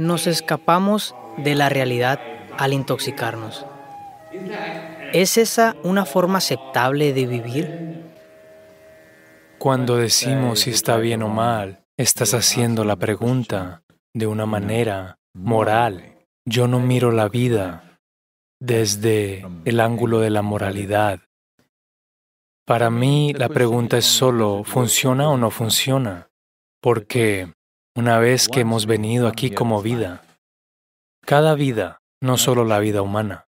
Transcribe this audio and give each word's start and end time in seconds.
nos 0.00 0.26
escapamos 0.26 1.14
de 1.36 1.54
la 1.54 1.68
realidad 1.68 2.18
al 2.56 2.72
intoxicarnos. 2.72 3.66
¿Es 5.12 5.36
esa 5.36 5.76
una 5.82 6.06
forma 6.06 6.38
aceptable 6.38 7.12
de 7.12 7.26
vivir? 7.26 8.04
Cuando 9.58 9.96
decimos 9.98 10.60
si 10.60 10.70
está 10.70 10.96
bien 10.96 11.22
o 11.22 11.28
mal, 11.28 11.84
estás 11.98 12.32
haciendo 12.32 12.84
la 12.84 12.96
pregunta 12.96 13.82
de 14.14 14.26
una 14.26 14.46
manera 14.46 15.18
moral. 15.34 16.16
Yo 16.46 16.66
no 16.66 16.80
miro 16.80 17.12
la 17.12 17.28
vida 17.28 17.98
desde 18.58 19.46
el 19.66 19.80
ángulo 19.80 20.20
de 20.20 20.30
la 20.30 20.40
moralidad. 20.40 21.20
Para 22.64 22.88
mí 22.88 23.34
la 23.34 23.50
pregunta 23.50 23.98
es 23.98 24.06
solo, 24.06 24.64
¿funciona 24.64 25.28
o 25.28 25.36
no 25.36 25.50
funciona? 25.50 26.30
Porque 26.80 27.52
una 27.94 28.18
vez 28.18 28.48
que 28.48 28.60
hemos 28.60 28.86
venido 28.86 29.28
aquí 29.28 29.50
como 29.50 29.82
vida, 29.82 30.22
cada 31.24 31.54
vida, 31.54 32.00
no 32.20 32.36
solo 32.36 32.64
la 32.64 32.78
vida 32.78 33.02
humana, 33.02 33.46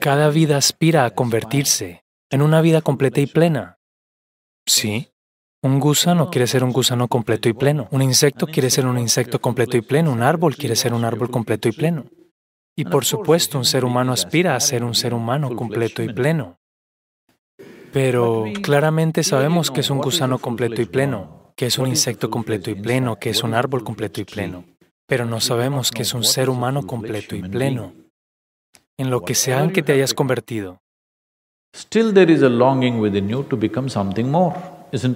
cada 0.00 0.28
vida 0.30 0.56
aspira 0.56 1.04
a 1.04 1.10
convertirse 1.10 2.04
en 2.30 2.42
una 2.42 2.60
vida 2.60 2.82
completa 2.82 3.20
y 3.20 3.26
plena. 3.26 3.78
Sí, 4.66 5.10
un 5.62 5.80
gusano 5.80 6.30
quiere 6.30 6.46
ser 6.46 6.62
un 6.64 6.72
gusano 6.72 7.08
completo 7.08 7.48
y 7.48 7.54
pleno. 7.54 7.88
Un 7.90 8.02
insecto 8.02 8.46
quiere 8.46 8.68
ser 8.68 8.86
un 8.86 8.98
insecto 8.98 9.40
completo 9.40 9.76
y 9.76 9.80
pleno. 9.80 10.12
Un 10.12 10.22
árbol 10.22 10.56
quiere 10.56 10.76
ser 10.76 10.92
un 10.92 11.04
árbol 11.04 11.30
completo 11.30 11.68
y 11.68 11.72
pleno. 11.72 12.04
Y 12.76 12.84
por 12.84 13.04
supuesto, 13.04 13.56
un 13.56 13.64
ser 13.64 13.84
humano 13.84 14.12
aspira 14.12 14.56
a 14.56 14.60
ser 14.60 14.84
un 14.84 14.94
ser 14.94 15.14
humano 15.14 15.54
completo 15.56 16.02
y 16.02 16.12
pleno. 16.12 16.58
Pero 17.92 18.44
claramente 18.62 19.22
sabemos 19.22 19.70
que 19.70 19.80
es 19.80 19.88
un 19.88 19.98
gusano 19.98 20.38
completo 20.38 20.82
y 20.82 20.86
pleno, 20.86 21.43
que 21.56 21.66
es 21.66 21.78
un 21.78 21.86
insecto 21.86 22.30
completo 22.30 22.70
y 22.70 22.74
pleno, 22.74 23.16
que 23.16 23.30
es 23.30 23.42
un 23.42 23.54
árbol 23.54 23.84
completo 23.84 24.20
y 24.20 24.24
pleno. 24.24 24.64
Pero 25.06 25.24
no 25.24 25.40
sabemos 25.40 25.90
que 25.90 26.02
es 26.02 26.14
un 26.14 26.24
ser 26.24 26.48
humano 26.48 26.86
completo 26.86 27.36
y 27.36 27.42
pleno, 27.42 27.92
en 28.98 29.10
lo 29.10 29.22
que 29.22 29.34
sea 29.34 29.62
en 29.62 29.72
que 29.72 29.82
te 29.82 29.92
hayas 29.92 30.14
convertido. 30.14 30.80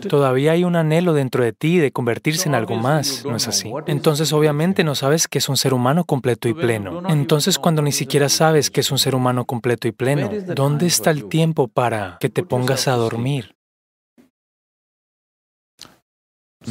Todavía 0.08 0.53
hay 0.53 0.64
un 0.64 0.75
anhelo 0.75 1.14
dentro 1.14 1.45
de 1.45 1.53
ti 1.53 1.78
de 1.78 1.92
convertirse 1.92 2.48
en 2.48 2.56
algo 2.56 2.75
más, 2.75 3.25
¿no 3.25 3.36
es 3.36 3.47
así? 3.47 3.70
Entonces 3.86 4.33
obviamente 4.33 4.83
no 4.83 4.97
sabes 4.97 5.28
que 5.28 5.39
es 5.39 5.48
un 5.48 5.56
ser 5.56 5.73
humano 5.73 6.05
completo 6.05 6.48
y 6.48 6.55
pleno. 6.55 7.02
Entonces 7.08 7.58
cuando 7.58 7.80
ni 7.80 7.92
siquiera 7.92 8.28
sabes 8.28 8.70
que 8.70 8.80
es 8.80 8.91
un 8.91 8.98
ser 8.98 9.14
humano 9.14 9.45
completo 9.45 9.86
y 9.86 9.92
pleno, 9.92 10.30
¿dónde 10.55 10.86
está 10.86 11.11
el 11.11 11.27
tiempo 11.27 11.69
para 11.69 12.17
que 12.19 12.28
te 12.28 12.42
pongas 12.42 12.89
a 12.89 12.97
dormir? 12.97 13.55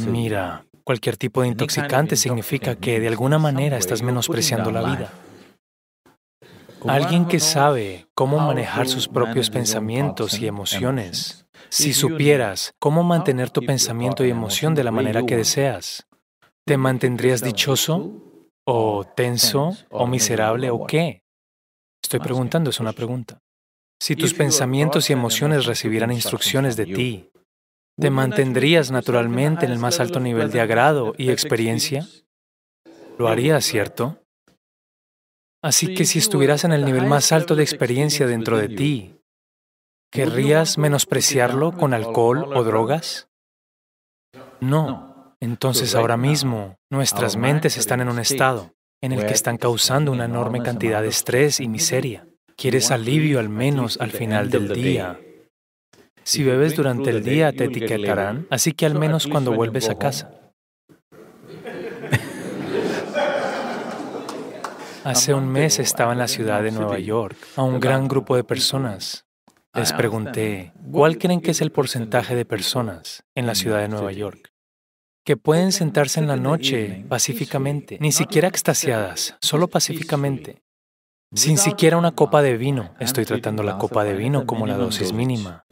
Mira, 0.06 0.64
cualquier 0.84 1.16
tipo 1.16 1.42
de 1.42 1.48
intoxicante 1.48 2.16
significa 2.16 2.76
que 2.76 3.00
de 3.00 3.08
alguna 3.08 3.38
manera 3.38 3.76
estás 3.76 4.02
menospreciando 4.02 4.70
la 4.70 4.82
vida. 4.82 5.12
Alguien 6.86 7.26
que 7.26 7.40
sabe 7.40 8.06
cómo 8.14 8.38
manejar 8.38 8.86
sus 8.86 9.08
propios 9.08 9.50
pensamientos 9.50 10.38
y 10.38 10.46
emociones 10.46 11.48
si 11.70 11.92
supieras 11.92 12.74
cómo 12.78 13.02
mantener 13.02 13.50
tu 13.50 13.62
pensamiento 13.62 14.24
y 14.24 14.30
emoción 14.30 14.74
de 14.74 14.84
la 14.84 14.90
manera 14.90 15.24
que 15.24 15.36
deseas, 15.36 16.06
¿te 16.64 16.76
mantendrías 16.76 17.42
dichoso 17.42 18.12
o 18.64 19.04
tenso 19.04 19.76
o 19.90 20.06
miserable 20.06 20.70
o 20.70 20.86
qué? 20.86 21.22
Estoy 22.02 22.20
preguntando, 22.20 22.70
es 22.70 22.80
una 22.80 22.92
pregunta. 22.92 23.40
Si 24.00 24.16
tus 24.16 24.32
pensamientos 24.32 25.10
y 25.10 25.12
emociones 25.12 25.66
recibieran 25.66 26.12
instrucciones 26.12 26.76
de 26.76 26.86
ti, 26.86 27.30
¿te 27.98 28.10
mantendrías 28.10 28.90
naturalmente 28.90 29.66
en 29.66 29.72
el 29.72 29.78
más 29.78 30.00
alto 30.00 30.20
nivel 30.20 30.50
de 30.50 30.60
agrado 30.60 31.14
y 31.16 31.30
experiencia? 31.30 32.06
¿Lo 33.18 33.28
harías, 33.28 33.64
cierto? 33.64 34.22
Así 35.62 35.94
que 35.94 36.04
si 36.04 36.18
estuvieras 36.18 36.64
en 36.64 36.72
el 36.72 36.84
nivel 36.84 37.06
más 37.06 37.32
alto 37.32 37.56
de 37.56 37.64
experiencia 37.64 38.26
dentro 38.26 38.56
de 38.58 38.68
ti, 38.68 39.18
¿Querrías 40.10 40.78
menospreciarlo 40.78 41.72
con 41.72 41.92
alcohol 41.92 42.44
o 42.54 42.64
drogas? 42.64 43.28
No. 44.60 45.36
Entonces 45.40 45.94
ahora 45.94 46.16
mismo 46.16 46.78
nuestras 46.90 47.36
mentes 47.36 47.76
están 47.76 48.00
en 48.00 48.08
un 48.08 48.18
estado 48.18 48.74
en 49.02 49.12
el 49.12 49.26
que 49.26 49.34
están 49.34 49.58
causando 49.58 50.10
una 50.10 50.24
enorme 50.24 50.62
cantidad 50.62 51.02
de 51.02 51.08
estrés 51.08 51.60
y 51.60 51.68
miseria. 51.68 52.26
Quieres 52.56 52.90
alivio 52.90 53.38
al 53.38 53.50
menos 53.50 53.98
al 54.00 54.10
final 54.10 54.50
del 54.50 54.72
día. 54.72 55.20
Si 56.28 56.44
bebes 56.44 56.76
durante 56.76 57.08
el 57.08 57.24
día 57.24 57.52
te 57.52 57.64
etiquetarán, 57.64 58.46
así 58.50 58.72
que 58.72 58.84
al 58.84 58.98
menos 58.98 59.26
cuando 59.26 59.54
vuelves 59.54 59.88
a 59.88 59.96
casa. 59.96 60.52
Hace 65.04 65.32
un 65.32 65.48
mes 65.48 65.78
estaba 65.78 66.12
en 66.12 66.18
la 66.18 66.28
ciudad 66.28 66.62
de 66.62 66.70
Nueva 66.70 66.98
York 66.98 67.38
a 67.56 67.62
un 67.62 67.80
gran 67.80 68.08
grupo 68.08 68.36
de 68.36 68.44
personas. 68.44 69.24
Les 69.72 69.94
pregunté, 69.94 70.74
¿cuál 70.92 71.16
creen 71.16 71.40
que 71.40 71.52
es 71.52 71.62
el 71.62 71.72
porcentaje 71.72 72.36
de 72.36 72.44
personas 72.44 73.24
en 73.34 73.46
la 73.46 73.54
ciudad 73.54 73.78
de 73.78 73.88
Nueva 73.88 74.12
York 74.12 74.52
que 75.24 75.38
pueden 75.38 75.72
sentarse 75.72 76.20
en 76.20 76.28
la 76.28 76.36
noche 76.36 77.06
pacíficamente, 77.08 77.96
ni 78.02 78.12
siquiera 78.12 78.48
extasiadas, 78.48 79.38
solo 79.40 79.68
pacíficamente, 79.68 80.60
sin 81.32 81.56
siquiera 81.56 81.96
una 81.96 82.10
copa 82.10 82.42
de 82.42 82.58
vino? 82.58 82.94
Estoy 83.00 83.24
tratando 83.24 83.62
la 83.62 83.78
copa 83.78 84.04
de 84.04 84.12
vino 84.12 84.44
como 84.44 84.66
la 84.66 84.76
dosis 84.76 85.14
mínima. 85.14 85.64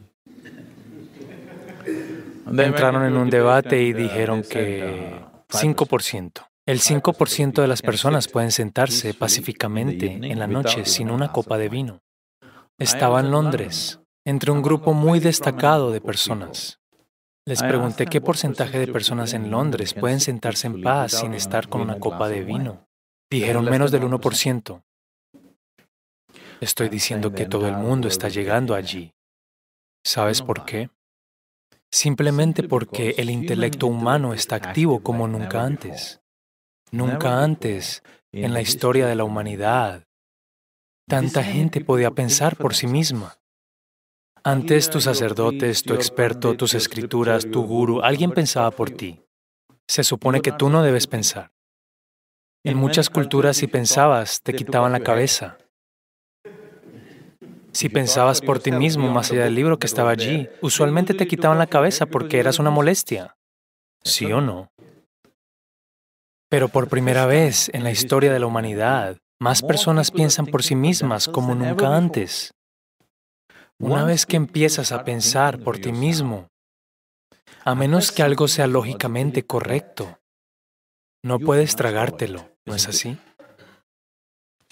Entraron 2.51 3.05
en 3.05 3.17
un 3.17 3.29
debate 3.29 3.81
y 3.81 3.93
dijeron 3.93 4.43
que 4.43 5.21
5%. 5.49 6.47
El 6.65 6.79
5% 6.79 7.61
de 7.61 7.67
las 7.67 7.81
personas 7.81 8.27
pueden 8.27 8.51
sentarse 8.51 9.13
pacíficamente 9.13 10.19
en 10.21 10.39
la 10.39 10.47
noche 10.47 10.85
sin 10.85 11.09
una 11.09 11.31
copa 11.31 11.57
de 11.57 11.69
vino. 11.69 12.01
Estaba 12.77 13.21
en 13.21 13.31
Londres, 13.31 14.01
entre 14.25 14.51
un 14.51 14.61
grupo 14.61 14.93
muy 14.93 15.19
destacado 15.19 15.91
de 15.91 16.01
personas. 16.01 16.79
Les 17.45 17.63
pregunté 17.63 18.05
qué 18.07 18.19
porcentaje 18.19 18.77
de 18.77 18.91
personas 18.91 19.33
en 19.33 19.49
Londres 19.49 19.93
pueden 19.93 20.19
sentarse 20.19 20.67
en 20.67 20.81
paz 20.81 21.13
sin 21.13 21.33
estar 21.33 21.69
con 21.69 21.79
una 21.79 21.97
copa 21.97 22.27
de 22.27 22.43
vino. 22.43 22.85
Dijeron 23.31 23.63
menos 23.63 23.89
del 23.89 24.03
1%. 24.03 24.83
Estoy 26.59 26.89
diciendo 26.89 27.31
que 27.31 27.45
todo 27.45 27.67
el 27.69 27.77
mundo 27.77 28.09
está 28.09 28.27
llegando 28.27 28.75
allí. 28.75 29.13
¿Sabes 30.03 30.41
por 30.41 30.65
qué? 30.65 30.89
Simplemente 31.91 32.63
porque 32.63 33.15
el 33.17 33.29
intelecto 33.29 33.87
humano 33.87 34.33
está 34.33 34.55
activo 34.55 35.01
como 35.01 35.27
nunca 35.27 35.63
antes. 35.63 36.21
Nunca 36.91 37.43
antes 37.43 38.03
en 38.31 38.53
la 38.53 38.61
historia 38.61 39.07
de 39.07 39.15
la 39.15 39.23
humanidad 39.23 40.07
Tanta 41.09 41.41
gente 41.41 41.79
podía 41.79 42.11
pensar 42.11 42.57
por 42.57 42.75
sí 42.75 42.85
misma. 42.85 43.39
Antes 44.43 44.89
tus 44.89 45.05
sacerdotes, 45.05 45.83
tu 45.83 45.93
experto, 45.93 46.57
tus 46.57 46.73
escrituras, 46.73 47.49
tu 47.49 47.63
guru, 47.63 48.01
alguien 48.01 48.31
pensaba 48.31 48.71
por 48.71 48.89
ti. 48.89 49.23
Se 49.87 50.03
supone 50.03 50.41
que 50.41 50.51
tú 50.51 50.69
no 50.69 50.83
debes 50.83 51.07
pensar. 51.07 51.53
En 52.65 52.75
muchas 52.75 53.09
culturas 53.09 53.55
si 53.55 53.67
pensabas, 53.67 54.41
te 54.41 54.53
quitaban 54.53 54.91
la 54.91 54.99
cabeza. 54.99 55.57
Si 57.77 57.89
pensabas 57.89 58.41
por 58.41 58.57
ti 58.57 58.71
mismo 58.71 59.07
más 59.11 59.31
allá 59.31 59.43
del 59.43 59.53
libro 59.53 59.77
que 59.77 59.85
estaba 59.85 60.09
allí, 60.09 60.49
usualmente 60.63 61.13
te 61.13 61.27
quitaban 61.27 61.59
la 61.59 61.67
cabeza 61.67 62.07
porque 62.07 62.39
eras 62.39 62.57
una 62.57 62.71
molestia. 62.71 63.37
¿Sí 64.03 64.25
o 64.33 64.41
no? 64.41 64.71
Pero 66.49 66.69
por 66.69 66.89
primera 66.89 67.27
vez 67.27 67.69
en 67.75 67.83
la 67.83 67.91
historia 67.91 68.33
de 68.33 68.39
la 68.39 68.47
humanidad, 68.47 69.19
más 69.39 69.61
personas 69.61 70.09
piensan 70.09 70.47
por 70.47 70.63
sí 70.63 70.75
mismas 70.75 71.27
como 71.27 71.53
nunca 71.53 71.95
antes. 71.95 72.51
Una 73.79 74.05
vez 74.05 74.25
que 74.25 74.37
empiezas 74.37 74.91
a 74.91 75.03
pensar 75.03 75.59
por 75.59 75.77
ti 75.77 75.91
mismo, 75.91 76.47
a 77.63 77.75
menos 77.75 78.11
que 78.11 78.23
algo 78.23 78.47
sea 78.47 78.65
lógicamente 78.65 79.45
correcto, 79.45 80.17
no 81.23 81.37
puedes 81.37 81.75
tragártelo, 81.75 82.49
¿no 82.65 82.73
es 82.73 82.87
así? 82.87 83.19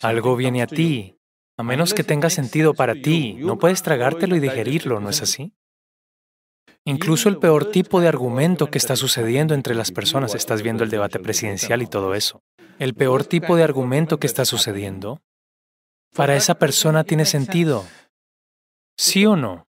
Algo 0.01 0.35
viene 0.35 0.63
a 0.63 0.67
ti, 0.67 1.15
a 1.57 1.63
menos 1.63 1.93
que 1.93 2.03
tenga 2.03 2.29
sentido 2.29 2.73
para 2.73 2.93
ti, 2.93 3.35
no 3.39 3.57
puedes 3.57 3.81
tragártelo 3.81 4.35
y 4.35 4.39
digerirlo, 4.39 4.99
¿no 4.99 5.09
es 5.09 5.21
así? 5.21 5.53
Incluso 6.83 7.29
el 7.29 7.37
peor 7.37 7.71
tipo 7.71 7.99
de 7.99 8.07
argumento 8.07 8.69
que 8.69 8.77
está 8.77 8.95
sucediendo 8.95 9.53
entre 9.55 9.73
las 9.73 9.91
personas, 9.91 10.35
estás 10.35 10.61
viendo 10.61 10.83
el 10.83 10.89
debate 10.89 11.19
presidencial 11.19 11.81
y 11.81 11.87
todo 11.87 12.13
eso, 12.13 12.43
el 12.77 12.93
peor 12.93 13.25
tipo 13.25 13.55
de 13.55 13.63
argumento 13.63 14.19
que 14.19 14.27
está 14.27 14.45
sucediendo, 14.45 15.21
para 16.13 16.35
esa 16.35 16.55
persona 16.55 17.03
tiene 17.03 17.25
sentido. 17.25 17.85
¿Sí 18.97 19.25
o 19.25 19.35
no? 19.35 19.67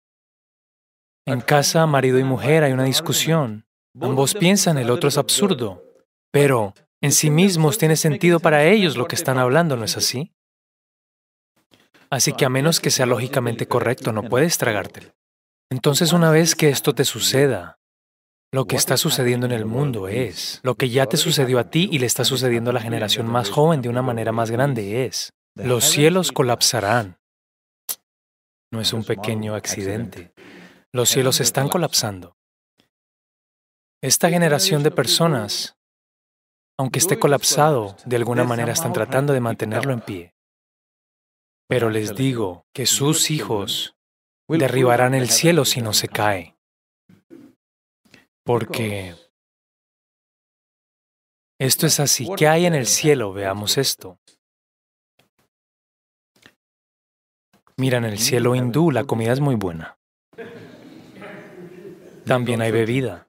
En 1.26 1.40
casa, 1.40 1.86
marido 1.86 2.20
y 2.20 2.24
mujer, 2.24 2.64
hay 2.64 2.74
una 2.74 2.84
discusión. 2.84 3.66
Ambos 4.02 4.34
piensan 4.34 4.78
el 4.78 4.90
otro 4.90 5.08
es 5.08 5.18
absurdo, 5.18 5.84
pero 6.32 6.74
en 7.02 7.12
sí 7.12 7.30
mismos 7.30 7.78
tiene 7.78 7.96
sentido 7.96 8.40
para 8.40 8.66
ellos 8.66 8.98
lo 8.98 9.08
que 9.08 9.16
están 9.16 9.38
hablando, 9.38 9.78
¿no 9.78 9.86
es 9.86 9.96
así? 9.98 10.34
Así 12.14 12.34
que 12.34 12.46
a 12.46 12.50
menos 12.50 12.80
que 12.80 12.92
sea 12.92 13.08
lógicamente 13.08 13.68
correcto, 13.68 14.12
no 14.12 14.22
puedes 14.22 14.60
tragártelo. 14.60 15.16
Entonces 15.72 16.14
una 16.14 16.30
vez 16.30 16.54
que 16.54 16.70
esto 16.70 16.94
te 16.94 17.06
suceda, 17.06 17.80
Lo 18.52 18.66
que 18.66 18.76
está 18.76 18.98
sucediendo 18.98 19.48
en 19.48 19.52
el 19.52 19.66
mundo 19.66 20.08
es, 20.08 20.60
lo 20.62 20.76
que 20.76 20.90
ya 20.90 21.08
te 21.08 21.18
sucedió 21.18 21.58
a 21.58 21.72
ti 21.72 21.90
y 21.92 21.98
le 21.98 22.06
está 22.06 22.24
sucediendo 22.24 22.70
a 22.70 22.74
la 22.74 22.82
generación 22.82 23.26
más 23.26 23.50
joven 23.50 23.82
de 23.82 23.90
una 23.90 24.04
manera 24.04 24.32
más 24.32 24.52
grande 24.52 25.06
es, 25.06 25.34
los 25.56 25.86
cielos 25.86 26.32
colapsarán. 26.32 27.18
No 28.72 28.80
es 28.80 28.94
un 28.94 29.04
pequeño 29.04 29.56
accidente. 29.56 30.34
Los 30.92 31.10
cielos 31.10 31.42
están 31.42 31.68
colapsando. 31.68 32.38
Esta 34.04 34.30
generación 34.30 34.84
de 34.84 34.92
personas, 34.92 35.76
aunque 36.78 37.00
esté 37.00 37.18
colapsado, 37.18 37.96
de 38.06 38.18
alguna 38.18 38.44
manera 38.44 38.72
están 38.72 38.94
tratando 38.94 39.34
de 39.34 39.40
mantenerlo 39.40 39.94
en 39.94 40.02
pie. 40.02 40.33
Pero 41.74 41.90
les 41.90 42.14
digo 42.14 42.68
que 42.72 42.86
sus 42.86 43.32
hijos 43.32 43.96
derribarán 44.48 45.16
el 45.16 45.28
cielo 45.28 45.66
si 45.66 45.82
no 45.82 45.92
se 45.92 46.08
cae. 46.08 46.56
Porque 48.44 49.16
esto 51.58 51.88
es 51.88 52.00
así. 52.00 52.28
¿Qué 52.38 52.48
hay 52.48 52.68
en 52.68 52.76
el 52.76 52.86
cielo? 52.86 53.34
Veamos 53.34 53.80
esto. 53.80 54.20
Mira, 57.76 57.98
en 57.98 58.06
el 58.06 58.20
cielo 58.20 58.54
hindú 58.54 58.92
la 58.92 59.06
comida 59.06 59.34
es 59.34 59.40
muy 59.40 59.56
buena. 59.56 59.98
También 62.24 62.62
hay 62.62 62.70
bebida. 62.70 63.26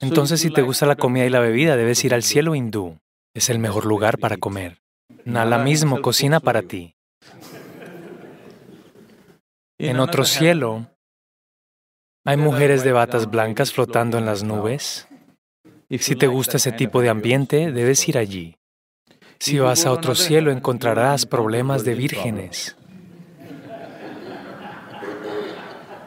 Entonces, 0.00 0.40
si 0.40 0.50
te 0.50 0.62
gusta 0.62 0.84
la 0.84 0.96
comida 0.96 1.26
y 1.26 1.30
la 1.30 1.38
bebida, 1.38 1.76
debes 1.76 2.04
ir 2.04 2.12
al 2.12 2.24
cielo 2.24 2.56
hindú. 2.56 2.98
Es 3.34 3.50
el 3.50 3.60
mejor 3.60 3.86
lugar 3.86 4.18
para 4.18 4.36
comer. 4.36 4.80
Nala 5.28 5.58
mismo 5.58 6.00
cocina 6.00 6.40
para 6.40 6.62
ti. 6.62 6.96
En 9.78 10.00
otro 10.00 10.24
cielo 10.24 10.86
hay 12.24 12.38
mujeres 12.38 12.82
de 12.82 12.92
batas 12.92 13.30
blancas 13.30 13.70
flotando 13.70 14.16
en 14.16 14.24
las 14.24 14.42
nubes. 14.42 15.06
Si 15.90 16.16
te 16.16 16.28
gusta 16.28 16.56
ese 16.56 16.72
tipo 16.72 17.02
de 17.02 17.10
ambiente, 17.10 17.72
debes 17.72 18.08
ir 18.08 18.16
allí. 18.16 18.56
Si 19.38 19.58
vas 19.58 19.84
a 19.84 19.92
otro 19.92 20.14
cielo, 20.14 20.50
encontrarás 20.50 21.26
problemas 21.26 21.84
de 21.84 21.94
vírgenes. 21.94 22.78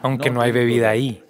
Aunque 0.02 0.30
no 0.30 0.40
hay 0.40 0.50
bebida 0.50 0.90
ahí. 0.90 1.24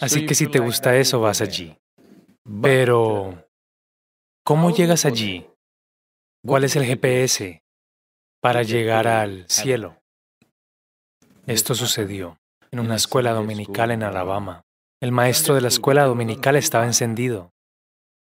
Así 0.00 0.24
que 0.24 0.34
si 0.34 0.46
te 0.46 0.58
gusta 0.58 0.96
eso, 0.96 1.20
vas 1.20 1.42
allí. 1.42 1.76
Pero, 2.60 3.48
¿cómo 4.44 4.70
llegas 4.70 5.04
allí? 5.04 5.46
¿Cuál 6.44 6.64
es 6.64 6.76
el 6.76 6.84
GPS? 6.84 7.62
para 8.42 8.64
llegar 8.64 9.06
al 9.06 9.44
cielo. 9.48 10.02
Esto 11.46 11.76
sucedió 11.76 12.38
en 12.72 12.80
una 12.80 12.96
escuela 12.96 13.32
dominical 13.32 13.92
en 13.92 14.02
Alabama. 14.02 14.64
El 15.00 15.12
maestro 15.12 15.54
de 15.54 15.60
la 15.60 15.68
escuela 15.68 16.04
dominical 16.04 16.56
estaba 16.56 16.84
encendido. 16.84 17.52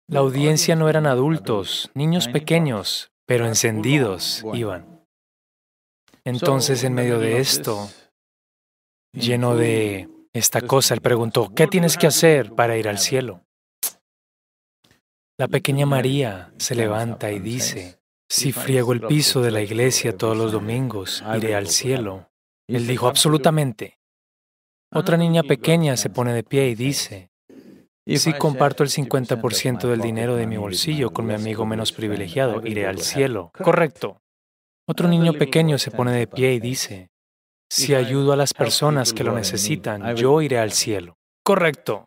La 0.06 0.20
audiencia 0.20 0.76
no 0.76 0.90
eran 0.90 1.06
adultos, 1.06 1.90
niños 1.94 2.28
pequeños, 2.28 3.08
pero 3.26 3.46
encendidos 3.46 4.44
iban. 4.52 5.06
Entonces, 6.24 6.84
en 6.84 6.92
medio 6.92 7.18
de 7.18 7.38
esto, 7.38 7.88
lleno 9.12 9.56
de 9.56 10.08
esta 10.34 10.60
cosa, 10.60 10.92
él 10.92 11.00
preguntó, 11.00 11.54
¿qué 11.54 11.66
tienes 11.66 11.96
que 11.96 12.06
hacer 12.06 12.54
para 12.54 12.76
ir 12.76 12.88
al 12.88 12.98
cielo? 12.98 13.43
La 15.36 15.48
pequeña 15.48 15.84
María 15.84 16.52
se 16.58 16.76
levanta 16.76 17.32
y 17.32 17.40
dice, 17.40 17.98
si 18.28 18.52
friego 18.52 18.92
el 18.92 19.00
piso 19.00 19.42
de 19.42 19.50
la 19.50 19.62
iglesia 19.62 20.16
todos 20.16 20.36
los 20.36 20.52
domingos, 20.52 21.24
iré 21.36 21.56
al 21.56 21.66
cielo. 21.66 22.30
Él 22.68 22.86
dijo, 22.86 23.08
absolutamente. 23.08 23.98
Otra 24.92 25.16
niña 25.16 25.42
pequeña 25.42 25.96
se 25.96 26.08
pone 26.08 26.32
de 26.32 26.44
pie 26.44 26.68
y 26.68 26.76
dice, 26.76 27.32
si 28.06 28.32
comparto 28.34 28.84
el 28.84 28.90
50% 28.90 29.88
del 29.88 30.00
dinero 30.00 30.36
de 30.36 30.46
mi 30.46 30.56
bolsillo 30.56 31.10
con 31.10 31.26
mi 31.26 31.34
amigo 31.34 31.66
menos 31.66 31.90
privilegiado, 31.90 32.64
iré 32.64 32.86
al 32.86 33.00
cielo. 33.00 33.50
Correcto. 33.60 34.22
Otro 34.86 35.08
niño 35.08 35.32
pequeño 35.32 35.78
se 35.78 35.90
pone 35.90 36.12
de 36.12 36.28
pie 36.28 36.54
y 36.54 36.60
dice, 36.60 37.10
si 37.68 37.96
ayudo 37.96 38.32
a 38.32 38.36
las 38.36 38.54
personas 38.54 39.12
que 39.12 39.24
lo 39.24 39.34
necesitan, 39.34 40.14
yo 40.14 40.40
iré 40.42 40.60
al 40.60 40.70
cielo. 40.70 41.16
Correcto. 41.42 42.06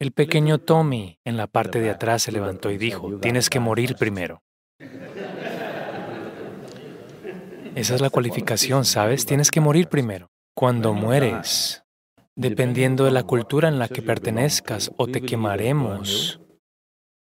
El 0.00 0.12
pequeño 0.12 0.56
Tommy 0.56 1.18
en 1.26 1.36
la 1.36 1.46
parte 1.46 1.78
de 1.78 1.90
atrás 1.90 2.22
se 2.22 2.32
levantó 2.32 2.70
y 2.70 2.78
dijo, 2.78 3.18
tienes 3.20 3.50
que 3.50 3.60
morir 3.60 3.96
primero. 3.96 4.42
Esa 7.74 7.94
es 7.96 8.00
la 8.00 8.08
cualificación, 8.08 8.86
¿sabes? 8.86 9.26
Tienes 9.26 9.50
que 9.50 9.60
morir 9.60 9.88
primero. 9.88 10.30
Cuando 10.56 10.94
mueres, 10.94 11.84
dependiendo 12.34 13.04
de 13.04 13.10
la 13.10 13.24
cultura 13.24 13.68
en 13.68 13.78
la 13.78 13.88
que 13.88 14.00
pertenezcas, 14.00 14.90
o 14.96 15.06
te 15.06 15.20
quemaremos, 15.20 16.40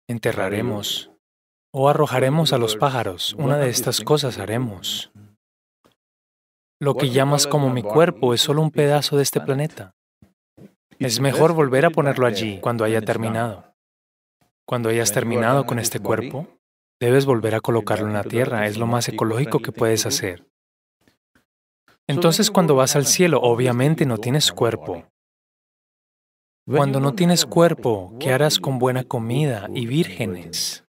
enterraremos, 0.09 1.13
o 1.73 1.89
arrojaremos 1.89 2.53
a 2.53 2.59
los 2.59 2.77
pájaros. 2.77 3.35
Una 3.39 3.57
de 3.57 3.69
estas 3.69 4.01
cosas 4.01 4.39
haremos. 4.39 5.13
Lo 6.81 6.97
que 6.97 7.11
llamas 7.11 7.47
como 7.47 7.71
mi 7.71 7.85
cuerpo 7.85 8.35
es 8.35 8.41
solo 8.41 8.63
un 8.63 8.73
pedazo 8.73 9.17
de 9.17 9.23
este 9.23 9.41
planeta. 9.41 9.95
Es 10.99 11.21
mejor 11.21 11.53
volver 11.53 11.87
a 11.87 11.91
ponerlo 11.91 12.27
allí 12.27 12.61
cuando 12.61 12.85
haya 12.85 13.01
terminado. 13.01 13.75
Cuando 14.67 14.89
hayas 14.89 15.13
terminado 15.13 15.67
con 15.67 15.79
este 15.79 16.01
cuerpo, 16.01 16.49
Debes 17.01 17.27
volver 17.27 17.55
a 17.55 17.61
colocarlo 17.61 18.07
en 18.07 18.15
la 18.15 18.23
tierra, 18.23 18.67
es 18.67 18.79
lo 18.79 18.87
más 18.87 19.09
ecológico 19.09 19.61
que 19.61 19.73
puedes 19.73 20.07
hacer. 20.07 20.47
Entonces 22.07 22.51
cuando 22.51 22.77
vas 22.77 22.97
al 22.97 23.07
cielo, 23.07 23.41
obviamente 23.43 24.07
no 24.07 24.19
tienes 24.19 24.53
cuerpo. 24.53 25.05
Cuando 26.67 27.01
no 27.01 27.15
tienes 27.15 27.45
cuerpo, 27.45 28.15
¿qué 28.19 28.33
harás 28.33 28.59
con 28.59 28.79
buena 28.79 29.05
comida 29.05 29.69
y 29.75 29.87
vírgenes? 29.87 30.85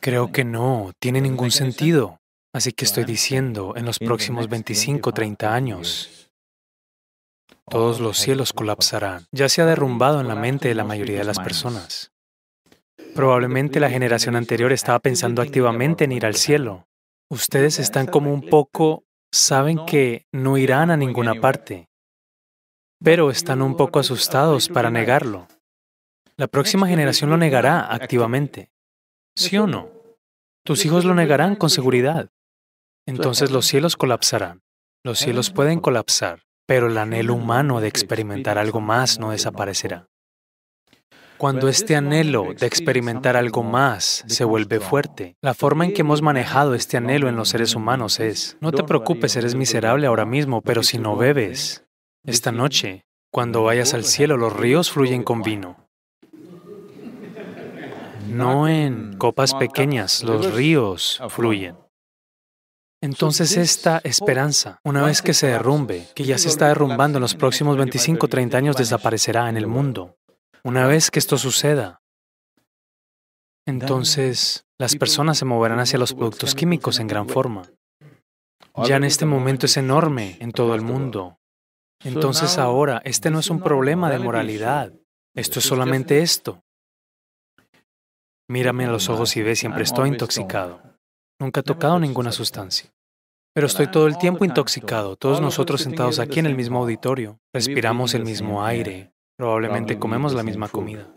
Creo 0.00 0.30
que 0.30 0.44
no, 0.44 0.92
tiene 1.00 1.20
ningún 1.20 1.50
sentido. 1.50 2.20
Así 2.52 2.72
que 2.72 2.84
estoy 2.84 3.04
diciendo, 3.04 3.74
en 3.76 3.86
los 3.86 3.98
próximos 3.98 4.48
25, 4.48 5.12
30 5.12 5.54
años, 5.54 6.21
todos 7.68 8.00
los 8.00 8.18
cielos 8.18 8.52
colapsarán. 8.52 9.26
Ya 9.32 9.48
se 9.48 9.62
ha 9.62 9.66
derrumbado 9.66 10.20
en 10.20 10.28
la 10.28 10.34
mente 10.34 10.68
de 10.68 10.74
la 10.74 10.84
mayoría 10.84 11.18
de 11.18 11.24
las 11.24 11.38
personas. 11.38 12.12
Probablemente 13.14 13.80
la 13.80 13.90
generación 13.90 14.36
anterior 14.36 14.72
estaba 14.72 14.98
pensando 14.98 15.42
activamente 15.42 16.04
en 16.04 16.12
ir 16.12 16.24
al 16.24 16.34
cielo. 16.34 16.86
Ustedes 17.28 17.78
están 17.78 18.06
como 18.06 18.32
un 18.32 18.48
poco, 18.48 19.04
saben 19.32 19.84
que 19.86 20.26
no 20.32 20.58
irán 20.58 20.90
a 20.90 20.96
ninguna 20.96 21.34
parte, 21.34 21.88
pero 23.02 23.30
están 23.30 23.62
un 23.62 23.76
poco 23.76 23.98
asustados 23.98 24.68
para 24.68 24.90
negarlo. 24.90 25.48
La 26.36 26.46
próxima 26.46 26.86
generación 26.86 27.30
lo 27.30 27.36
negará 27.36 27.92
activamente. 27.92 28.70
¿Sí 29.36 29.56
o 29.58 29.66
no? 29.66 29.90
Tus 30.64 30.84
hijos 30.84 31.04
lo 31.04 31.14
negarán 31.14 31.56
con 31.56 31.70
seguridad. 31.70 32.30
Entonces 33.06 33.50
los 33.50 33.66
cielos 33.66 33.96
colapsarán. 33.96 34.62
Los 35.04 35.18
cielos 35.18 35.50
pueden 35.50 35.80
colapsar, 35.80 36.44
pero 36.72 36.86
el 36.86 36.96
anhelo 36.96 37.34
humano 37.34 37.82
de 37.82 37.88
experimentar 37.88 38.56
algo 38.56 38.80
más 38.80 39.18
no 39.18 39.32
desaparecerá. 39.32 40.08
Cuando 41.36 41.68
este 41.68 41.96
anhelo 41.96 42.54
de 42.58 42.66
experimentar 42.66 43.36
algo 43.36 43.62
más 43.62 44.24
se 44.26 44.44
vuelve 44.44 44.80
fuerte, 44.80 45.36
la 45.42 45.52
forma 45.52 45.84
en 45.84 45.92
que 45.92 46.00
hemos 46.00 46.22
manejado 46.22 46.74
este 46.74 46.96
anhelo 46.96 47.28
en 47.28 47.36
los 47.36 47.50
seres 47.50 47.74
humanos 47.74 48.20
es, 48.20 48.56
no 48.62 48.72
te 48.72 48.84
preocupes, 48.84 49.36
eres 49.36 49.54
miserable 49.54 50.06
ahora 50.06 50.24
mismo, 50.24 50.62
pero 50.62 50.82
si 50.82 50.96
no 50.96 51.14
bebes, 51.14 51.84
esta 52.24 52.52
noche, 52.52 53.04
cuando 53.30 53.64
vayas 53.64 53.92
al 53.92 54.04
cielo, 54.04 54.38
los 54.38 54.56
ríos 54.56 54.90
fluyen 54.90 55.24
con 55.24 55.42
vino. 55.42 55.76
No 58.30 58.66
en 58.66 59.18
copas 59.18 59.52
pequeñas, 59.54 60.22
los 60.22 60.54
ríos 60.54 61.20
fluyen. 61.28 61.76
Entonces 63.02 63.56
esta 63.56 64.00
esperanza, 64.04 64.78
una 64.84 65.02
vez 65.02 65.22
que 65.22 65.34
se 65.34 65.48
derrumbe, 65.48 66.06
que 66.14 66.22
ya 66.22 66.38
se 66.38 66.48
está 66.48 66.68
derrumbando 66.68 67.18
en 67.18 67.22
los 67.22 67.34
próximos 67.34 67.76
25 67.76 68.28
30 68.28 68.56
años, 68.56 68.76
desaparecerá 68.76 69.48
en 69.48 69.56
el 69.56 69.66
mundo. 69.66 70.16
Una 70.62 70.86
vez 70.86 71.10
que 71.10 71.18
esto 71.18 71.36
suceda, 71.36 72.00
entonces 73.66 74.66
las 74.78 74.94
personas 74.94 75.36
se 75.36 75.44
moverán 75.44 75.80
hacia 75.80 75.98
los 75.98 76.14
productos 76.14 76.54
químicos 76.54 77.00
en 77.00 77.08
gran 77.08 77.28
forma. 77.28 77.62
Ya 78.84 78.96
en 78.96 79.04
este 79.04 79.26
momento 79.26 79.66
es 79.66 79.76
enorme 79.76 80.36
en 80.38 80.52
todo 80.52 80.76
el 80.76 80.82
mundo. 80.82 81.40
Entonces 82.04 82.56
ahora, 82.56 83.02
este 83.04 83.30
no 83.30 83.40
es 83.40 83.50
un 83.50 83.60
problema 83.60 84.10
de 84.10 84.20
moralidad. 84.20 84.92
Esto 85.34 85.58
es 85.58 85.64
solamente 85.64 86.20
esto. 86.20 86.62
Mírame 88.48 88.84
a 88.84 88.92
los 88.92 89.08
ojos 89.08 89.36
y 89.36 89.42
ve, 89.42 89.56
siempre 89.56 89.82
estoy 89.82 90.10
intoxicado. 90.10 90.91
Nunca 91.40 91.60
he 91.60 91.62
tocado 91.62 91.98
ninguna 91.98 92.32
sustancia. 92.32 92.92
Pero 93.54 93.66
estoy 93.66 93.88
todo 93.88 94.06
el 94.06 94.18
tiempo 94.18 94.44
intoxicado, 94.44 95.16
todos 95.16 95.40
nosotros 95.40 95.82
sentados 95.82 96.18
aquí 96.18 96.40
en 96.40 96.46
el 96.46 96.54
mismo 96.54 96.78
auditorio. 96.78 97.38
Respiramos 97.52 98.14
el 98.14 98.24
mismo 98.24 98.64
aire, 98.64 99.12
Probablemente 99.42 99.98
comemos 99.98 100.34
la 100.34 100.44
misma 100.44 100.68
comida. 100.68 101.08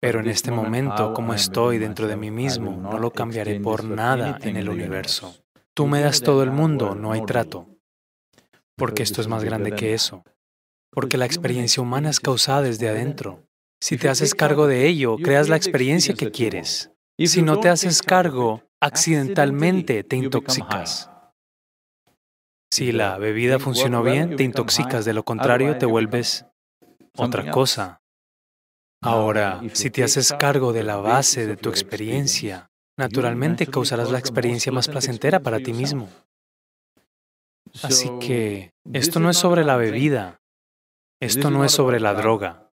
Pero 0.00 0.20
en 0.20 0.28
este 0.28 0.50
momento, 0.50 1.12
como 1.12 1.34
estoy 1.34 1.78
dentro 1.78 2.06
de 2.06 2.16
mí 2.16 2.30
mismo, 2.30 2.76
no 2.76 2.98
lo 2.98 3.10
cambiaré 3.10 3.58
por 3.58 3.82
nada 3.84 4.38
en 4.42 4.56
el 4.56 4.68
universo. 4.68 5.34
tú 5.74 5.86
me 5.86 6.00
das 6.00 6.20
todo 6.20 6.44
el 6.44 6.52
mundo, 6.52 6.94
no 6.94 7.10
hay 7.10 7.24
trato. 7.24 7.66
Porque 8.76 9.02
esto 9.02 9.20
es 9.20 9.26
más 9.26 9.42
grande 9.42 9.72
que 9.72 9.94
eso. 9.94 10.22
Porque 10.92 11.16
la 11.16 11.26
experiencia 11.26 11.82
humana 11.82 12.10
es 12.10 12.20
causada 12.20 12.62
desde 12.62 12.88
adentro. 12.88 13.42
Si 13.80 13.96
te 13.96 14.08
haces 14.08 14.34
cargo 14.34 14.66
de 14.66 14.86
ello, 14.86 15.16
creas 15.16 15.48
la 15.48 15.56
experiencia 15.56 16.14
que 16.14 16.30
quieres. 16.30 16.92
Y 17.18 17.26
si 17.26 17.42
no 17.42 17.58
te 17.58 17.68
haces 17.68 18.00
cargo, 18.02 18.62
accidentalmente 18.80 20.02
te 20.04 20.16
intoxicas. 20.16 21.10
Si 22.72 22.92
la 22.92 23.18
bebida 23.18 23.58
funcionó 23.58 24.02
bien, 24.02 24.36
te 24.36 24.44
intoxicas, 24.44 25.04
de 25.04 25.12
lo 25.12 25.24
contrario 25.24 25.76
te 25.76 25.86
vuelves 25.86 26.46
otra 27.16 27.50
cosa. 27.50 28.00
Ahora, 29.02 29.60
si 29.72 29.90
te 29.90 30.04
haces 30.04 30.32
cargo 30.38 30.72
de 30.72 30.84
la 30.84 30.96
base 30.96 31.46
de 31.46 31.56
tu 31.56 31.68
experiencia, 31.68 32.70
naturalmente 32.98 33.66
causarás 33.66 34.10
la 34.10 34.18
experiencia 34.18 34.72
más 34.72 34.88
placentera 34.88 35.40
para 35.40 35.58
ti 35.58 35.72
mismo. 35.72 36.08
Así 37.82 38.10
que 38.20 38.72
esto 38.92 39.20
no 39.20 39.30
es 39.30 39.36
sobre 39.36 39.64
la 39.64 39.76
bebida, 39.76 40.40
esto 41.20 41.50
no 41.50 41.64
es 41.64 41.72
sobre 41.72 41.98
la 41.98 42.14
droga. 42.14 42.70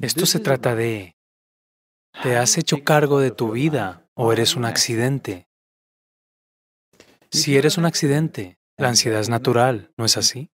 Esto 0.00 0.26
se 0.26 0.40
trata 0.40 0.74
de, 0.74 1.14
¿te 2.22 2.36
has 2.36 2.58
hecho 2.58 2.82
cargo 2.84 3.20
de 3.20 3.30
tu 3.30 3.52
vida 3.52 4.03
o 4.16 4.32
eres 4.32 4.56
un 4.56 4.64
accidente? 4.64 5.48
Si 7.30 7.56
eres 7.56 7.78
un 7.78 7.84
accidente, 7.84 8.58
la 8.76 8.88
ansiedad 8.88 9.20
es 9.20 9.28
natural, 9.28 9.92
¿no 9.96 10.04
es 10.04 10.16
así? 10.16 10.50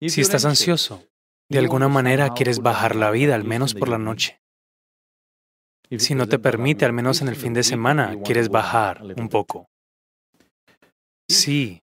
Si 0.00 0.20
estás 0.20 0.44
ansioso, 0.44 1.06
de 1.50 1.58
alguna 1.58 1.88
manera 1.88 2.34
quieres 2.34 2.60
bajar 2.60 2.96
la 2.96 3.10
vida, 3.10 3.34
al 3.34 3.44
menos 3.44 3.74
por 3.74 3.88
la 3.88 3.98
noche. 3.98 4.40
Si 5.98 6.14
no 6.14 6.26
te 6.26 6.38
permite, 6.38 6.84
al 6.84 6.92
menos 6.92 7.20
en 7.22 7.28
el 7.28 7.36
fin 7.36 7.54
de 7.54 7.62
semana, 7.62 8.16
quieres 8.24 8.48
bajar 8.48 9.02
un 9.02 9.28
poco. 9.28 9.68
Sí, 11.30 11.82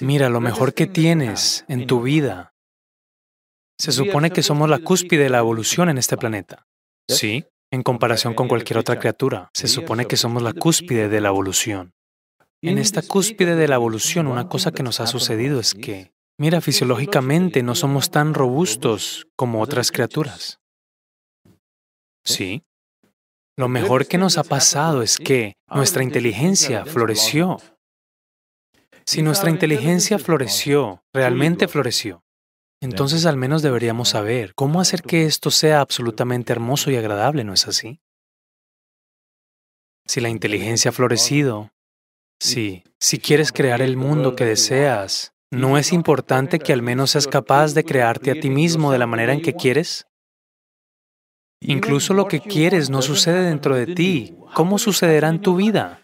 mira, 0.00 0.28
lo 0.28 0.40
mejor 0.40 0.74
que 0.74 0.86
tienes 0.86 1.64
en 1.68 1.86
tu 1.86 2.02
vida. 2.02 2.54
Se 3.78 3.92
supone 3.92 4.30
que 4.30 4.42
somos 4.42 4.68
la 4.68 4.78
cúspide 4.78 5.24
de 5.24 5.30
la 5.30 5.38
evolución 5.38 5.88
en 5.88 5.98
este 5.98 6.16
planeta. 6.16 6.66
Sí, 7.08 7.46
en 7.70 7.82
comparación 7.82 8.34
con 8.34 8.48
cualquier 8.48 8.78
otra 8.78 8.98
criatura, 8.98 9.50
se 9.54 9.68
supone 9.68 10.06
que 10.06 10.16
somos 10.16 10.42
la 10.42 10.52
cúspide 10.52 11.08
de 11.08 11.20
la 11.20 11.28
evolución. 11.28 11.92
En 12.62 12.78
esta 12.78 13.00
cúspide 13.00 13.56
de 13.56 13.68
la 13.68 13.76
evolución, 13.76 14.26
una 14.26 14.48
cosa 14.48 14.72
que 14.72 14.82
nos 14.82 15.00
ha 15.00 15.06
sucedido 15.06 15.60
es 15.60 15.74
que, 15.74 16.12
mira, 16.38 16.60
fisiológicamente 16.60 17.62
no 17.62 17.74
somos 17.74 18.10
tan 18.10 18.34
robustos 18.34 19.26
como 19.36 19.62
otras 19.62 19.90
criaturas. 19.90 20.60
Sí. 22.24 22.62
Lo 23.56 23.68
mejor 23.68 24.06
que 24.06 24.18
nos 24.18 24.36
ha 24.36 24.44
pasado 24.44 25.02
es 25.02 25.16
que 25.16 25.54
nuestra 25.68 26.02
inteligencia 26.02 26.84
floreció. 26.84 27.58
Si 29.06 29.22
nuestra 29.22 29.50
inteligencia 29.50 30.18
floreció, 30.18 31.02
realmente 31.14 31.66
floreció, 31.66 32.22
entonces 32.80 33.26
al 33.26 33.36
menos 33.36 33.62
deberíamos 33.62 34.10
saber 34.10 34.54
cómo 34.54 34.80
hacer 34.80 35.02
que 35.02 35.24
esto 35.24 35.50
sea 35.50 35.80
absolutamente 35.80 36.52
hermoso 36.52 36.90
y 36.90 36.96
agradable, 36.96 37.44
¿no 37.44 37.52
es 37.52 37.68
así? 37.68 38.00
Si 40.06 40.20
la 40.20 40.28
inteligencia 40.28 40.88
ha 40.88 40.92
florecido, 40.92 41.70
Sí, 42.40 42.84
si 42.98 43.18
quieres 43.18 43.52
crear 43.52 43.82
el 43.82 43.98
mundo 43.98 44.34
que 44.34 44.46
deseas, 44.46 45.34
¿no 45.50 45.76
es 45.76 45.92
importante 45.92 46.58
que 46.58 46.72
al 46.72 46.80
menos 46.80 47.10
seas 47.10 47.26
capaz 47.26 47.74
de 47.74 47.84
crearte 47.84 48.30
a 48.30 48.40
ti 48.40 48.48
mismo 48.48 48.92
de 48.92 48.98
la 48.98 49.06
manera 49.06 49.34
en 49.34 49.42
que 49.42 49.52
quieres? 49.52 50.06
Incluso 51.60 52.14
lo 52.14 52.28
que 52.28 52.40
quieres 52.40 52.88
no 52.88 53.02
sucede 53.02 53.42
dentro 53.42 53.76
de 53.76 53.94
ti. 53.94 54.34
¿Cómo 54.54 54.78
sucederá 54.78 55.28
en 55.28 55.42
tu 55.42 55.54
vida? 55.54 55.99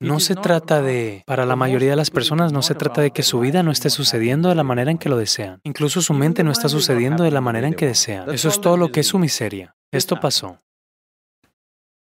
No 0.00 0.20
se 0.20 0.34
trata 0.34 0.82
de, 0.82 1.22
para 1.26 1.46
la 1.46 1.56
mayoría 1.56 1.90
de 1.90 1.96
las 1.96 2.10
personas, 2.10 2.52
no 2.52 2.62
se 2.62 2.74
trata 2.74 3.00
de 3.00 3.12
que 3.12 3.22
su 3.22 3.40
vida 3.40 3.62
no 3.62 3.70
esté 3.70 3.90
sucediendo 3.90 4.48
de 4.48 4.54
la 4.54 4.64
manera 4.64 4.90
en 4.90 4.98
que 4.98 5.08
lo 5.08 5.16
desean. 5.16 5.60
Incluso 5.64 6.02
su 6.02 6.14
mente 6.14 6.42
no 6.42 6.50
está 6.50 6.68
sucediendo 6.68 7.24
de 7.24 7.30
la 7.30 7.40
manera 7.40 7.68
en 7.68 7.74
que 7.74 7.86
desean. 7.86 8.30
Eso 8.30 8.48
es 8.48 8.60
todo 8.60 8.76
lo 8.76 8.90
que 8.90 9.00
es 9.00 9.06
su 9.06 9.18
miseria. 9.18 9.76
Esto 9.92 10.18
pasó. 10.20 10.60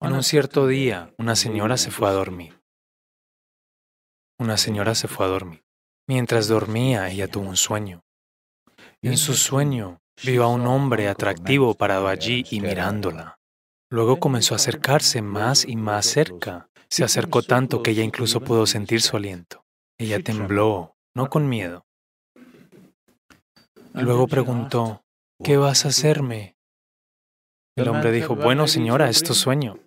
En 0.01 0.13
un 0.13 0.23
cierto 0.23 0.67
día, 0.67 1.13
una 1.17 1.35
señora 1.35 1.77
se 1.77 1.91
fue 1.91 2.09
a 2.09 2.13
dormir. 2.13 2.59
Una 4.39 4.57
señora 4.57 4.95
se 4.95 5.07
fue 5.07 5.25
a 5.25 5.29
dormir. 5.29 5.63
Mientras 6.07 6.47
dormía, 6.47 7.09
ella 7.09 7.27
tuvo 7.27 7.47
un 7.47 7.57
sueño. 7.57 8.01
En 9.01 9.17
su 9.17 9.33
sueño, 9.33 9.99
vio 10.23 10.43
a 10.43 10.47
un 10.47 10.67
hombre 10.67 11.07
atractivo 11.07 11.75
parado 11.75 12.07
allí 12.07 12.45
y 12.49 12.59
mirándola. 12.59 13.39
Luego 13.93 14.19
comenzó 14.19 14.55
a 14.55 14.57
acercarse 14.57 15.21
más 15.21 15.65
y 15.67 15.75
más 15.75 16.07
cerca. 16.07 16.67
Se 16.89 17.03
acercó 17.03 17.43
tanto 17.43 17.83
que 17.83 17.91
ella 17.91 18.01
incluso 18.01 18.41
pudo 18.41 18.65
sentir 18.65 19.03
su 19.03 19.15
aliento. 19.15 19.65
Ella 19.99 20.19
tembló, 20.19 20.95
no 21.13 21.29
con 21.29 21.47
miedo. 21.47 21.85
Luego 23.93 24.25
preguntó, 24.27 25.03
¿qué 25.43 25.57
vas 25.57 25.85
a 25.85 25.89
hacerme? 25.89 26.57
El 27.75 27.87
hombre 27.87 28.11
dijo, 28.11 28.35
bueno 28.35 28.65
señora, 28.65 29.09
es 29.09 29.21
tu 29.21 29.35
sueño. 29.35 29.77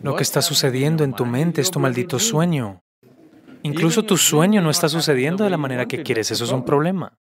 Lo 0.00 0.16
que 0.16 0.22
está 0.22 0.40
sucediendo 0.40 1.04
en 1.04 1.12
tu 1.12 1.26
mente 1.26 1.60
es 1.60 1.70
tu 1.70 1.80
maldito 1.80 2.18
sueño. 2.18 2.82
Incluso 3.62 4.04
tu 4.04 4.16
sueño 4.16 4.62
no 4.62 4.70
está 4.70 4.88
sucediendo 4.88 5.44
de 5.44 5.50
la 5.50 5.58
manera 5.58 5.84
que 5.84 6.02
quieres. 6.02 6.30
Eso 6.30 6.44
es 6.44 6.50
un 6.52 6.64
problema. 6.64 7.18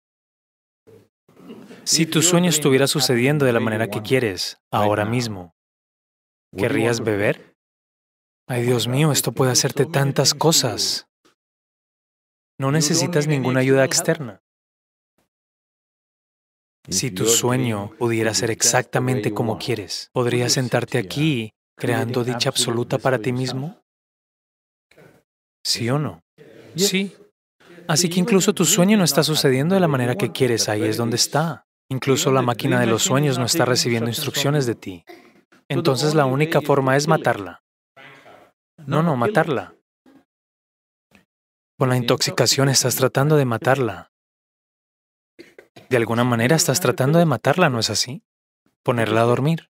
Si 1.83 2.05
tu 2.05 2.21
sueño 2.21 2.49
estuviera 2.49 2.87
sucediendo 2.87 3.45
de 3.45 3.53
la 3.53 3.59
manera 3.59 3.87
que 3.89 4.01
quieres, 4.01 4.57
ahora 4.71 5.05
mismo, 5.05 5.55
¿querrías 6.55 7.01
beber? 7.01 7.55
Ay, 8.47 8.63
Dios 8.63 8.87
mío, 8.87 9.11
esto 9.11 9.31
puede 9.31 9.51
hacerte 9.51 9.85
tantas 9.85 10.33
cosas. 10.33 11.07
No 12.59 12.71
necesitas 12.71 13.27
ninguna 13.27 13.61
ayuda 13.61 13.85
externa. 13.85 14.41
Si 16.89 17.11
tu 17.11 17.25
sueño 17.25 17.91
pudiera 17.97 18.33
ser 18.33 18.51
exactamente 18.51 19.33
como 19.33 19.57
quieres, 19.57 20.09
podrías 20.13 20.53
sentarte 20.53 20.97
aquí 20.97 21.53
creando 21.81 22.23
dicha 22.23 22.49
absoluta 22.49 22.99
para 22.99 23.19
ti 23.19 23.31
mismo? 23.31 23.81
¿Sí 25.63 25.89
o 25.89 25.97
no? 25.97 26.21
Sí. 26.75 27.15
Así 27.87 28.09
que 28.09 28.19
incluso 28.19 28.53
tu 28.53 28.65
sueño 28.65 28.97
no 28.97 29.03
está 29.03 29.23
sucediendo 29.23 29.73
de 29.75 29.81
la 29.81 29.87
manera 29.87 30.15
que 30.15 30.31
quieres, 30.31 30.69
ahí 30.69 30.83
es 30.83 30.97
donde 30.97 31.15
está. 31.15 31.65
Incluso 31.91 32.31
la 32.31 32.41
máquina 32.41 32.79
de 32.79 32.85
los 32.85 33.03
sueños 33.03 33.37
no 33.37 33.43
está 33.43 33.65
recibiendo 33.65 34.09
instrucciones 34.09 34.65
de 34.65 34.75
ti. 34.75 35.03
Entonces 35.67 36.15
la 36.15 36.23
única 36.23 36.61
forma 36.61 36.95
es 36.95 37.09
matarla. 37.09 37.63
No, 38.77 39.03
no, 39.03 39.17
matarla. 39.17 39.75
Con 41.77 41.89
la 41.89 41.97
intoxicación 41.97 42.69
estás 42.69 42.95
tratando 42.95 43.35
de 43.35 43.43
matarla. 43.43 44.09
De 45.89 45.97
alguna 45.97 46.23
manera 46.23 46.55
estás 46.55 46.79
tratando 46.79 47.19
de 47.19 47.25
matarla, 47.25 47.69
¿no 47.69 47.79
es 47.79 47.89
así? 47.89 48.23
Ponerla 48.83 49.23
a 49.23 49.25
dormir. 49.25 49.69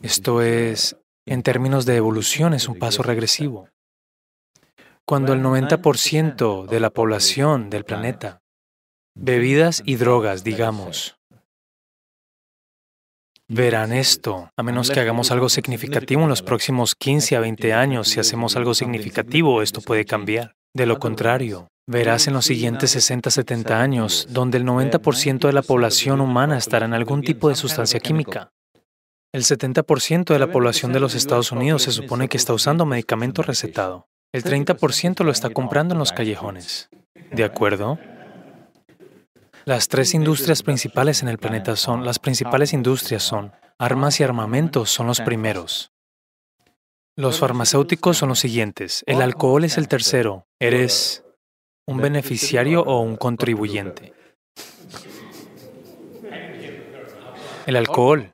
Esto 0.00 0.42
es, 0.42 0.96
en 1.26 1.42
términos 1.42 1.86
de 1.86 1.96
evolución, 1.96 2.54
es 2.54 2.68
un 2.68 2.78
paso 2.78 3.02
regresivo. 3.02 3.68
Cuando 5.04 5.32
el 5.32 5.42
90% 5.42 6.66
de 6.66 6.78
la 6.78 6.90
población 6.90 7.68
del 7.68 7.84
planeta, 7.84 8.39
bebidas 9.20 9.82
y 9.84 9.96
drogas, 9.96 10.42
digamos, 10.44 11.16
verán 13.48 13.92
esto, 13.92 14.50
a 14.56 14.62
menos 14.62 14.90
que 14.90 15.00
hagamos 15.00 15.30
algo 15.30 15.48
significativo 15.48 16.22
en 16.22 16.28
los 16.28 16.42
próximos 16.42 16.94
15 16.94 17.36
a 17.36 17.40
20 17.40 17.72
años, 17.74 18.08
si 18.08 18.18
hacemos 18.18 18.56
algo 18.56 18.74
significativo, 18.74 19.60
esto 19.60 19.82
puede 19.82 20.06
cambiar. 20.06 20.54
De 20.74 20.86
lo 20.86 20.98
contrario, 20.98 21.68
verás 21.86 22.28
en 22.28 22.34
los 22.34 22.46
siguientes 22.46 22.92
60, 22.92 23.30
70 23.30 23.80
años, 23.80 24.26
donde 24.30 24.56
el 24.56 24.64
90% 24.64 25.46
de 25.46 25.52
la 25.52 25.62
población 25.62 26.20
humana 26.20 26.56
estará 26.56 26.86
en 26.86 26.94
algún 26.94 27.22
tipo 27.22 27.48
de 27.48 27.56
sustancia 27.56 28.00
química. 28.00 28.50
El 29.34 29.42
70% 29.42 30.32
de 30.32 30.38
la 30.38 30.50
población 30.50 30.92
de 30.92 31.00
los 31.00 31.14
Estados 31.14 31.52
Unidos 31.52 31.82
se 31.82 31.92
supone 31.92 32.28
que 32.28 32.36
está 32.36 32.54
usando 32.54 32.86
medicamento 32.86 33.42
recetado. 33.42 34.06
El 34.32 34.44
30% 34.44 35.24
lo 35.24 35.30
está 35.30 35.50
comprando 35.50 35.94
en 35.94 35.98
los 35.98 36.12
callejones. 36.12 36.88
¿De 37.32 37.44
acuerdo? 37.44 37.98
Las 39.64 39.88
tres 39.88 40.14
industrias 40.14 40.62
principales 40.62 41.22
en 41.22 41.28
el 41.28 41.38
planeta 41.38 41.76
son, 41.76 42.04
las 42.04 42.18
principales 42.18 42.72
industrias 42.72 43.22
son, 43.22 43.52
armas 43.78 44.18
y 44.20 44.24
armamentos 44.24 44.90
son 44.90 45.06
los 45.06 45.20
primeros. 45.20 45.92
Los 47.16 47.38
farmacéuticos 47.38 48.16
son 48.16 48.30
los 48.30 48.38
siguientes. 48.38 49.04
El 49.06 49.20
alcohol 49.20 49.64
es 49.64 49.76
el 49.76 49.88
tercero. 49.88 50.46
¿Eres 50.58 51.24
un 51.86 51.98
beneficiario 51.98 52.82
o 52.82 53.00
un 53.00 53.16
contribuyente? 53.16 54.14
El 57.66 57.76
alcohol 57.76 58.32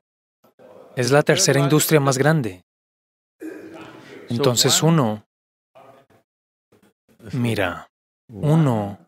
es 0.94 1.10
la 1.10 1.22
tercera 1.22 1.58
industria 1.58 1.98
más 1.98 2.18
grande. 2.18 2.62
Entonces 4.28 4.82
uno, 4.82 5.26
mira, 7.32 7.88
uno 8.28 9.05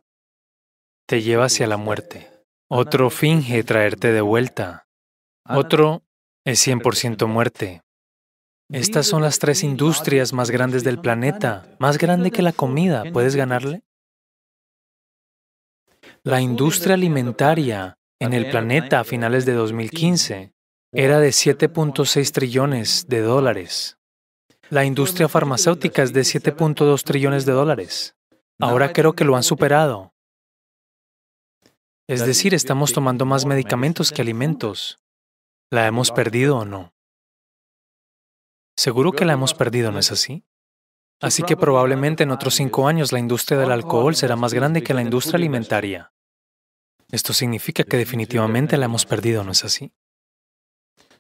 te 1.09 1.23
lleva 1.23 1.47
hacia 1.47 1.67
la 1.67 1.79
muerte, 1.79 2.31
otro 2.69 3.09
finge 3.09 3.65
traerte 3.65 4.13
de 4.13 4.21
vuelta 4.21 4.87
Otro 5.49 6.03
es 6.45 6.67
100% 6.67 7.27
muerte. 7.27 7.81
Estas 8.71 9.07
son 9.07 9.23
las 9.23 9.39
tres 9.39 9.65
industrias 9.65 10.35
más 10.35 10.51
grandes 10.51 10.85
del 10.85 11.01
planeta, 11.01 11.75
más 11.79 11.97
grande 11.97 12.31
que 12.31 12.43
la 12.43 12.53
comida. 12.53 13.05
¿Puedes 13.11 13.35
ganarle? 13.37 13.81
La 16.23 16.43
industria 16.43 16.93
alimentaria 16.93 17.97
en 18.21 18.35
el 18.35 18.51
planeta 18.51 19.01
a 19.01 19.05
finales 19.05 19.47
de 19.47 19.55
2015 19.55 20.53
era 20.93 21.21
de 21.21 21.31
7.6 21.31 22.33
trillones 22.33 23.07
de 23.09 23.23
dólares. 23.23 23.97
La 24.69 24.85
industria 24.85 25.29
farmacéutica 25.29 26.03
es 26.03 26.13
de 26.13 26.21
7.2 26.21 27.03
trillones 27.03 27.47
de 27.47 27.53
dólares. 27.53 28.15
Ahora 28.61 28.93
creo 28.93 29.15
que 29.15 29.25
lo 29.25 29.37
han 29.37 29.43
superado. 29.43 30.13
Es 32.09 32.25
decir, 32.25 32.55
estamos 32.55 32.95
tomando 32.95 33.27
más 33.27 33.45
medicamentos 33.45 34.13
que 34.13 34.23
alimentos. 34.23 34.99
¿La 35.71 35.87
hemos 35.87 36.11
perdido 36.11 36.57
o 36.57 36.65
no? 36.65 36.95
Seguro 38.79 39.13
que 39.13 39.27
la 39.27 39.35
hemos 39.35 39.53
perdido, 39.53 39.93
¿no 39.93 39.99
es 39.99 40.11
así? 40.11 40.47
Así 41.21 41.43
que 41.43 41.59
probablemente 41.59 42.23
en 42.23 42.31
otros 42.31 42.55
cinco 42.55 42.89
años 42.89 43.13
la 43.13 43.19
industria 43.19 43.59
del 43.59 43.73
alcohol 43.73 44.15
será 44.15 44.37
más 44.37 44.55
grande 44.55 44.83
que 44.83 44.95
la 44.95 45.03
industria 45.03 45.37
alimentaria. 45.37 46.15
Esto 47.11 47.35
significa 47.35 47.85
que 47.85 47.99
definitivamente 47.99 48.79
la 48.79 48.87
hemos 48.87 49.05
perdido, 49.05 49.45
¿no 49.45 49.53
es 49.53 49.65
así? 49.65 49.93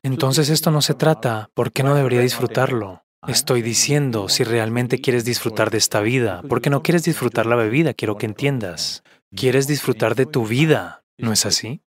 Entonces 0.02 0.48
esto 0.48 0.70
no 0.70 0.80
se 0.80 0.94
trata, 0.94 1.50
¿por 1.52 1.70
qué 1.70 1.82
no 1.82 1.94
debería 1.94 2.20
disfrutarlo? 2.20 3.04
Estoy 3.26 3.60
diciendo, 3.60 4.30
si 4.30 4.42
realmente 4.42 5.02
quieres 5.02 5.26
disfrutar 5.26 5.70
de 5.70 5.78
esta 5.78 6.00
vida, 6.00 6.42
porque 6.48 6.70
no 6.70 6.82
quieres 6.82 7.02
disfrutar 7.02 7.44
la 7.44 7.56
bebida, 7.56 7.92
quiero 7.92 8.16
que 8.16 8.26
entiendas. 8.26 9.02
Quieres 9.34 9.66
disfrutar 9.66 10.14
de 10.14 10.26
tu 10.26 10.46
vida, 10.46 11.04
¿no 11.18 11.32
es 11.32 11.44
así? 11.44 11.82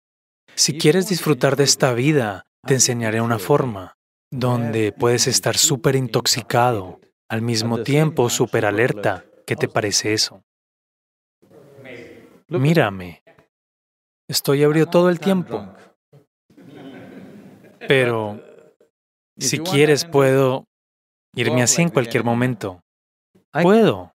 Si 0.56 0.76
quieres 0.76 1.08
disfrutar 1.08 1.56
de 1.56 1.64
esta 1.64 1.94
vida, 1.94 2.46
te 2.66 2.74
enseñaré 2.74 3.20
una 3.20 3.38
forma 3.38 3.96
donde 4.30 4.92
puedes 4.92 5.26
estar 5.26 5.56
súper 5.56 5.96
intoxicado, 5.96 7.00
al 7.28 7.42
mismo 7.42 7.82
tiempo 7.82 8.28
súper 8.28 8.66
alerta. 8.66 9.24
¿Qué 9.46 9.56
te 9.56 9.68
parece 9.68 10.12
eso? 10.12 10.42
Mírame. 12.48 13.22
Estoy 14.28 14.62
ebrio 14.62 14.86
todo 14.86 15.08
el 15.08 15.18
tiempo. 15.18 15.72
Pero 17.88 18.40
si 19.38 19.58
quieres 19.58 20.04
puedo 20.04 20.66
irme 21.34 21.62
así 21.62 21.82
en 21.82 21.88
cualquier 21.88 22.22
momento. 22.22 22.80
Puedo. 23.62 24.12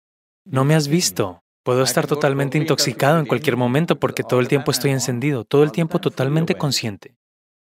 No 0.44 0.64
me 0.64 0.74
has 0.74 0.88
visto. 0.88 1.41
Puedo 1.64 1.82
estar 1.82 2.06
totalmente 2.06 2.58
intoxicado 2.58 3.18
en 3.18 3.26
cualquier 3.26 3.56
momento 3.56 4.00
porque 4.00 4.24
todo 4.24 4.40
el 4.40 4.48
tiempo 4.48 4.70
estoy 4.70 4.90
encendido, 4.90 5.44
todo 5.44 5.62
el 5.62 5.70
tiempo 5.70 6.00
totalmente 6.00 6.56
consciente. 6.56 7.16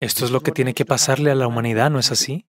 Esto 0.00 0.24
es 0.24 0.30
lo 0.30 0.40
que 0.40 0.52
tiene 0.52 0.74
que 0.74 0.84
pasarle 0.84 1.30
a 1.30 1.34
la 1.34 1.46
humanidad, 1.46 1.90
¿no 1.90 1.98
es 1.98 2.12
así? 2.12 2.46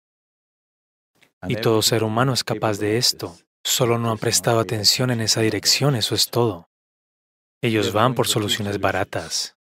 Y 1.47 1.57
todo 1.57 1.83
ser 1.83 2.02
humano 2.02 2.33
es 2.33 2.42
capaz 2.42 2.78
de 2.78 2.99
esto. 2.99 3.37
Solo 3.62 3.99
no 3.99 4.11
han 4.11 4.18
prestado 4.18 4.59
atención 4.59 5.11
en 5.11 5.21
esa 5.21 5.40
dirección, 5.40 5.95
eso 5.95 6.14
es 6.14 6.28
todo. 6.28 6.68
Ellos 7.62 7.92
van 7.92 8.14
por 8.14 8.26
soluciones 8.26 8.80
baratas. 8.80 9.58